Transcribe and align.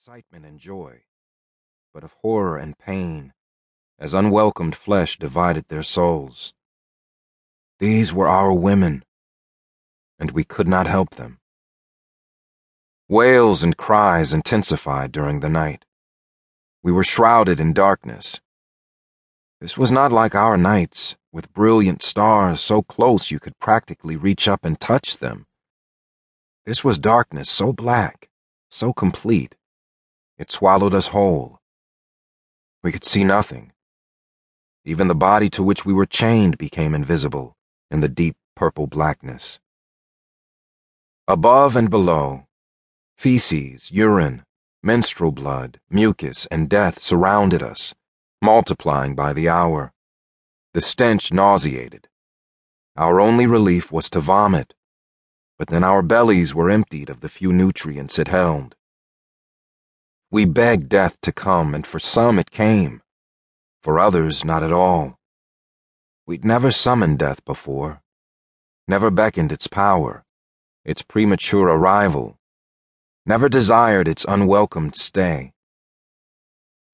excitement 0.00 0.46
and 0.46 0.58
joy, 0.58 1.02
but 1.92 2.02
of 2.02 2.14
horror 2.22 2.56
and 2.56 2.78
pain, 2.78 3.34
as 3.98 4.14
unwelcomed 4.14 4.74
flesh 4.74 5.18
divided 5.18 5.62
their 5.68 5.82
souls. 5.82 6.54
These 7.80 8.10
were 8.10 8.26
our 8.26 8.50
women, 8.50 9.04
and 10.18 10.30
we 10.30 10.42
could 10.42 10.66
not 10.66 10.86
help 10.86 11.16
them. 11.16 11.38
Wails 13.10 13.62
and 13.62 13.76
cries 13.76 14.32
intensified 14.32 15.12
during 15.12 15.40
the 15.40 15.50
night. 15.50 15.84
We 16.82 16.92
were 16.92 17.04
shrouded 17.04 17.60
in 17.60 17.74
darkness. 17.74 18.40
This 19.60 19.76
was 19.76 19.92
not 19.92 20.12
like 20.12 20.34
our 20.34 20.56
nights, 20.56 21.16
with 21.30 21.52
brilliant 21.52 22.00
stars 22.00 22.62
so 22.62 22.80
close 22.80 23.30
you 23.30 23.38
could 23.38 23.58
practically 23.58 24.16
reach 24.16 24.48
up 24.48 24.64
and 24.64 24.80
touch 24.80 25.18
them. 25.18 25.44
This 26.64 26.82
was 26.82 26.98
darkness 26.98 27.50
so 27.50 27.74
black, 27.74 28.30
so 28.70 28.94
complete, 28.94 29.56
it 30.40 30.50
swallowed 30.50 30.94
us 30.94 31.08
whole. 31.08 31.58
We 32.82 32.92
could 32.92 33.04
see 33.04 33.24
nothing. 33.24 33.72
Even 34.86 35.06
the 35.08 35.14
body 35.14 35.50
to 35.50 35.62
which 35.62 35.84
we 35.84 35.92
were 35.92 36.06
chained 36.06 36.56
became 36.56 36.94
invisible 36.94 37.58
in 37.90 38.00
the 38.00 38.08
deep 38.08 38.36
purple 38.56 38.86
blackness. 38.86 39.60
Above 41.28 41.76
and 41.76 41.90
below, 41.90 42.46
feces, 43.18 43.90
urine, 43.90 44.42
menstrual 44.82 45.30
blood, 45.30 45.78
mucus, 45.90 46.46
and 46.46 46.70
death 46.70 47.02
surrounded 47.02 47.62
us, 47.62 47.94
multiplying 48.40 49.14
by 49.14 49.34
the 49.34 49.46
hour. 49.46 49.92
The 50.72 50.80
stench 50.80 51.34
nauseated. 51.34 52.08
Our 52.96 53.20
only 53.20 53.46
relief 53.46 53.92
was 53.92 54.08
to 54.08 54.20
vomit, 54.20 54.72
but 55.58 55.68
then 55.68 55.84
our 55.84 56.00
bellies 56.00 56.54
were 56.54 56.70
emptied 56.70 57.10
of 57.10 57.20
the 57.20 57.28
few 57.28 57.52
nutrients 57.52 58.18
it 58.18 58.28
held. 58.28 58.74
We 60.32 60.44
begged 60.44 60.88
death 60.88 61.20
to 61.22 61.32
come, 61.32 61.74
and 61.74 61.84
for 61.84 61.98
some 61.98 62.38
it 62.38 62.52
came. 62.52 63.02
For 63.82 63.98
others, 63.98 64.44
not 64.44 64.62
at 64.62 64.72
all. 64.72 65.18
We'd 66.24 66.44
never 66.44 66.70
summoned 66.70 67.18
death 67.18 67.44
before, 67.44 68.02
never 68.86 69.10
beckoned 69.10 69.50
its 69.50 69.66
power, 69.66 70.24
its 70.84 71.02
premature 71.02 71.66
arrival, 71.66 72.38
never 73.26 73.48
desired 73.48 74.06
its 74.06 74.24
unwelcomed 74.28 74.94
stay. 74.94 75.52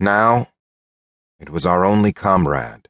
Now, 0.00 0.48
it 1.38 1.50
was 1.50 1.66
our 1.66 1.84
only 1.84 2.14
comrade, 2.14 2.88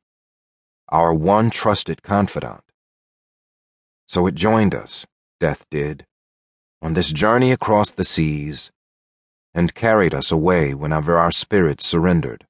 our 0.89 1.13
one 1.13 1.51
trusted 1.51 2.05
confidant. 2.05 2.63
So 4.07 4.29
it 4.29 4.37
joined 4.37 4.77
us, 4.77 5.07
death 5.41 5.67
did, 5.71 6.07
on 6.81 6.95
this 6.95 7.11
journey 7.11 7.51
across 7.51 7.91
the 7.91 8.05
seas 8.05 8.71
and 9.57 9.75
carried 9.75 10.15
us 10.15 10.31
away 10.31 10.75
whenever 10.75 11.17
our 11.17 11.33
spirits 11.33 11.87
surrendered. 11.87 12.47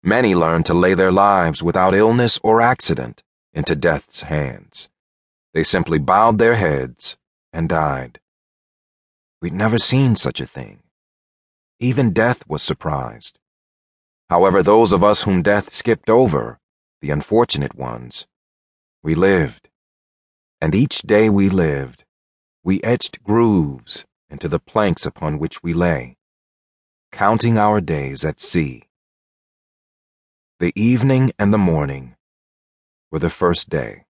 Many 0.00 0.32
learned 0.32 0.64
to 0.66 0.74
lay 0.74 0.94
their 0.94 1.10
lives 1.10 1.60
without 1.60 1.92
illness 1.92 2.38
or 2.44 2.60
accident 2.60 3.24
into 3.52 3.74
death's 3.74 4.22
hands. 4.22 4.88
They 5.54 5.64
simply 5.64 5.98
bowed 5.98 6.38
their 6.38 6.54
heads 6.54 7.16
and 7.52 7.68
died. 7.68 8.20
We'd 9.40 9.54
never 9.54 9.76
seen 9.76 10.14
such 10.14 10.40
a 10.40 10.46
thing. 10.46 10.84
Even 11.80 12.12
death 12.12 12.48
was 12.48 12.62
surprised. 12.62 13.40
However, 14.30 14.62
those 14.62 14.92
of 14.92 15.02
us 15.02 15.24
whom 15.24 15.42
death 15.42 15.72
skipped 15.72 16.08
over, 16.08 16.60
the 17.00 17.10
unfortunate 17.10 17.74
ones, 17.74 18.28
we 19.02 19.16
lived. 19.16 19.68
And 20.60 20.76
each 20.76 21.02
day 21.02 21.28
we 21.28 21.48
lived, 21.48 22.04
we 22.62 22.80
etched 22.84 23.24
grooves 23.24 24.04
into 24.32 24.48
the 24.48 24.58
planks 24.58 25.04
upon 25.04 25.38
which 25.38 25.62
we 25.62 25.74
lay, 25.74 26.16
counting 27.12 27.58
our 27.58 27.80
days 27.80 28.24
at 28.24 28.40
sea. 28.40 28.82
The 30.58 30.72
evening 30.74 31.32
and 31.38 31.52
the 31.52 31.58
morning 31.58 32.16
were 33.10 33.18
the 33.18 33.30
first 33.30 33.68
day. 33.68 34.06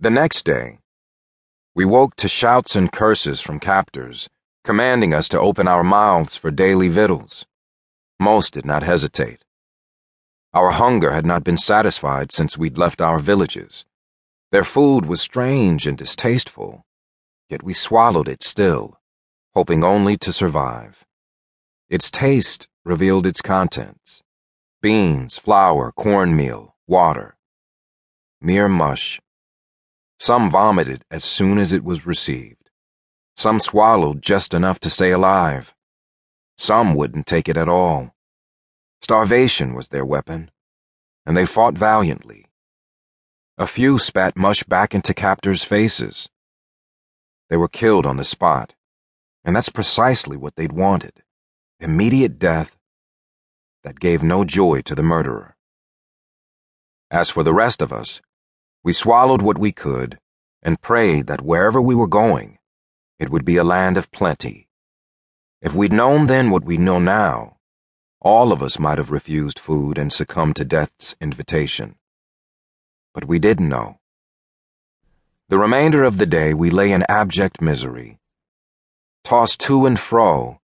The 0.00 0.10
next 0.10 0.44
day, 0.44 0.80
we 1.76 1.84
woke 1.84 2.16
to 2.16 2.28
shouts 2.28 2.74
and 2.74 2.90
curses 2.90 3.40
from 3.40 3.60
captors, 3.60 4.28
commanding 4.64 5.14
us 5.14 5.28
to 5.28 5.38
open 5.38 5.68
our 5.68 5.84
mouths 5.84 6.34
for 6.34 6.50
daily 6.50 6.88
victuals. 6.88 7.46
Most 8.18 8.52
did 8.52 8.66
not 8.66 8.82
hesitate. 8.82 9.44
Our 10.52 10.72
hunger 10.72 11.12
had 11.12 11.24
not 11.24 11.44
been 11.44 11.58
satisfied 11.58 12.32
since 12.32 12.58
we'd 12.58 12.76
left 12.76 13.00
our 13.00 13.20
villages. 13.20 13.84
Their 14.50 14.64
food 14.64 15.06
was 15.06 15.20
strange 15.20 15.86
and 15.86 15.96
distasteful, 15.96 16.84
yet 17.50 17.64
we 17.64 17.74
swallowed 17.74 18.28
it 18.28 18.42
still, 18.42 18.98
hoping 19.54 19.82
only 19.82 20.16
to 20.16 20.32
survive. 20.32 21.04
Its 21.88 22.10
taste 22.10 22.68
revealed 22.84 23.26
its 23.26 23.42
contents 23.42 24.22
beans, 24.80 25.36
flour, 25.36 25.92
cornmeal, 25.92 26.74
water. 26.86 27.36
Mere 28.40 28.68
mush. 28.68 29.20
Some 30.18 30.48
vomited 30.50 31.04
as 31.10 31.22
soon 31.22 31.58
as 31.58 31.74
it 31.74 31.84
was 31.84 32.06
received. 32.06 32.70
Some 33.36 33.60
swallowed 33.60 34.22
just 34.22 34.54
enough 34.54 34.80
to 34.80 34.88
stay 34.88 35.10
alive. 35.10 35.74
Some 36.56 36.94
wouldn't 36.94 37.26
take 37.26 37.48
it 37.48 37.58
at 37.58 37.68
all. 37.68 38.14
Starvation 39.02 39.74
was 39.74 39.88
their 39.88 40.04
weapon, 40.04 40.50
and 41.26 41.36
they 41.36 41.44
fought 41.44 41.76
valiantly. 41.76 42.46
A 43.58 43.66
few 43.66 43.98
spat 43.98 44.36
mush 44.36 44.62
back 44.62 44.94
into 44.94 45.12
captors' 45.12 45.64
faces 45.64 46.30
they 47.50 47.56
were 47.56 47.68
killed 47.68 48.06
on 48.06 48.16
the 48.16 48.24
spot. 48.24 48.74
And 49.44 49.54
that's 49.54 49.68
precisely 49.68 50.36
what 50.36 50.56
they'd 50.56 50.72
wanted 50.72 51.22
immediate 51.80 52.38
death 52.38 52.76
that 53.84 53.98
gave 53.98 54.22
no 54.22 54.44
joy 54.44 54.82
to 54.82 54.94
the 54.94 55.02
murderer. 55.02 55.56
As 57.10 57.30
for 57.30 57.42
the 57.42 57.54
rest 57.54 57.80
of 57.80 57.90
us, 57.90 58.20
we 58.84 58.92
swallowed 58.92 59.40
what 59.40 59.56
we 59.56 59.72
could 59.72 60.18
and 60.62 60.82
prayed 60.82 61.26
that 61.26 61.40
wherever 61.40 61.80
we 61.80 61.94
were 61.94 62.06
going, 62.06 62.58
it 63.18 63.30
would 63.30 63.46
be 63.46 63.56
a 63.56 63.64
land 63.64 63.96
of 63.96 64.10
plenty. 64.10 64.68
If 65.62 65.74
we'd 65.74 65.92
known 65.92 66.26
then 66.26 66.50
what 66.50 66.64
we 66.64 66.76
know 66.76 66.98
now, 66.98 67.56
all 68.20 68.52
of 68.52 68.62
us 68.62 68.78
might 68.78 68.98
have 68.98 69.10
refused 69.10 69.58
food 69.58 69.96
and 69.96 70.12
succumbed 70.12 70.56
to 70.56 70.64
death's 70.66 71.16
invitation. 71.18 71.96
But 73.14 73.24
we 73.24 73.38
didn't 73.38 73.70
know. 73.70 73.99
The 75.50 75.58
remainder 75.58 76.04
of 76.04 76.16
the 76.16 76.26
day 76.26 76.54
we 76.54 76.70
lay 76.70 76.92
in 76.92 77.04
abject 77.08 77.60
misery. 77.60 78.20
Tossed 79.24 79.58
to 79.62 79.84
and 79.84 79.98
fro, 79.98 80.60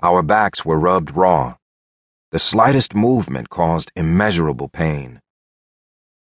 our 0.00 0.22
backs 0.22 0.64
were 0.64 0.78
rubbed 0.78 1.16
raw. 1.16 1.56
The 2.30 2.38
slightest 2.38 2.94
movement 2.94 3.50
caused 3.50 3.90
immeasurable 3.96 4.68
pain. 4.68 5.20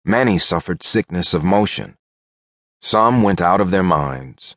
Many 0.03 0.39
suffered 0.39 0.81
sickness 0.81 1.35
of 1.35 1.43
motion. 1.43 1.95
Some 2.81 3.21
went 3.21 3.39
out 3.39 3.61
of 3.61 3.69
their 3.69 3.83
minds. 3.83 4.55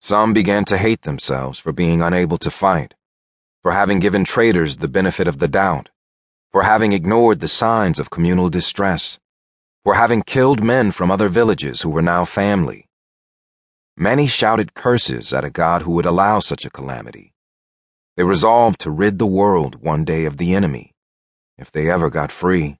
Some 0.00 0.32
began 0.32 0.64
to 0.64 0.76
hate 0.76 1.02
themselves 1.02 1.60
for 1.60 1.70
being 1.70 2.02
unable 2.02 2.38
to 2.38 2.50
fight, 2.50 2.94
for 3.62 3.70
having 3.70 4.00
given 4.00 4.24
traitors 4.24 4.78
the 4.78 4.88
benefit 4.88 5.28
of 5.28 5.38
the 5.38 5.46
doubt, 5.46 5.90
for 6.50 6.64
having 6.64 6.92
ignored 6.92 7.38
the 7.38 7.46
signs 7.46 8.00
of 8.00 8.10
communal 8.10 8.50
distress, 8.50 9.20
for 9.84 9.94
having 9.94 10.22
killed 10.22 10.64
men 10.64 10.90
from 10.90 11.12
other 11.12 11.28
villages 11.28 11.82
who 11.82 11.90
were 11.90 12.02
now 12.02 12.24
family 12.24 12.87
Many 14.00 14.28
shouted 14.28 14.74
curses 14.74 15.32
at 15.32 15.44
a 15.44 15.50
God 15.50 15.82
who 15.82 15.90
would 15.90 16.06
allow 16.06 16.38
such 16.38 16.64
a 16.64 16.70
calamity. 16.70 17.32
They 18.16 18.22
resolved 18.22 18.78
to 18.82 18.92
rid 18.92 19.18
the 19.18 19.26
world 19.26 19.82
one 19.82 20.04
day 20.04 20.24
of 20.24 20.36
the 20.36 20.54
enemy, 20.54 20.94
if 21.56 21.72
they 21.72 21.90
ever 21.90 22.08
got 22.08 22.30
free. 22.30 22.78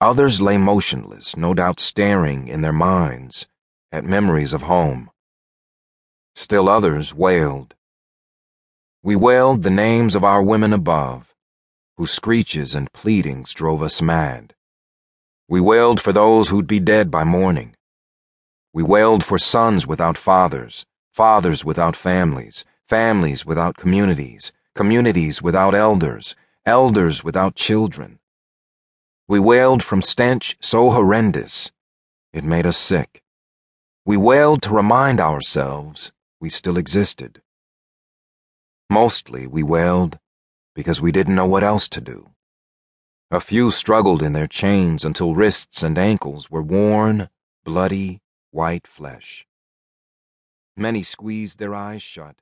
Others 0.00 0.40
lay 0.40 0.58
motionless, 0.58 1.36
no 1.36 1.54
doubt 1.54 1.78
staring 1.78 2.48
in 2.48 2.62
their 2.62 2.72
minds 2.72 3.46
at 3.92 4.02
memories 4.02 4.52
of 4.52 4.62
home. 4.62 5.08
Still 6.34 6.68
others 6.68 7.14
wailed. 7.14 7.76
We 9.04 9.14
wailed 9.14 9.62
the 9.62 9.70
names 9.70 10.16
of 10.16 10.24
our 10.24 10.42
women 10.42 10.72
above, 10.72 11.32
whose 11.96 12.10
screeches 12.10 12.74
and 12.74 12.92
pleadings 12.92 13.54
drove 13.54 13.84
us 13.84 14.02
mad. 14.02 14.52
We 15.48 15.60
wailed 15.60 16.00
for 16.00 16.12
those 16.12 16.48
who'd 16.48 16.66
be 16.66 16.80
dead 16.80 17.08
by 17.08 17.22
morning 17.22 17.75
we 18.76 18.82
wailed 18.82 19.24
for 19.24 19.38
sons 19.38 19.86
without 19.86 20.18
fathers, 20.18 20.84
fathers 21.10 21.64
without 21.64 21.96
families, 21.96 22.62
families 22.86 23.46
without 23.46 23.74
communities, 23.78 24.52
communities 24.74 25.40
without 25.40 25.74
elders, 25.74 26.36
elders 26.66 27.24
without 27.24 27.54
children. 27.54 28.18
We 29.26 29.40
wailed 29.40 29.82
from 29.82 30.02
stench 30.02 30.58
so 30.60 30.90
horrendous, 30.90 31.70
it 32.34 32.44
made 32.44 32.66
us 32.66 32.76
sick. 32.76 33.22
We 34.04 34.18
wailed 34.18 34.60
to 34.64 34.74
remind 34.74 35.22
ourselves 35.22 36.12
we 36.38 36.50
still 36.50 36.76
existed. 36.76 37.40
Mostly 38.90 39.46
we 39.46 39.62
wailed 39.62 40.18
because 40.74 41.00
we 41.00 41.12
didn't 41.12 41.34
know 41.34 41.46
what 41.46 41.64
else 41.64 41.88
to 41.88 42.02
do. 42.02 42.28
A 43.30 43.40
few 43.40 43.70
struggled 43.70 44.22
in 44.22 44.34
their 44.34 44.46
chains 44.46 45.02
until 45.02 45.34
wrists 45.34 45.82
and 45.82 45.96
ankles 45.96 46.50
were 46.50 46.60
worn, 46.60 47.30
bloody, 47.64 48.20
white 48.56 48.86
flesh. 48.86 49.46
Many 50.78 51.02
squeezed 51.02 51.58
their 51.58 51.74
eyes 51.74 52.00
shut 52.00 52.36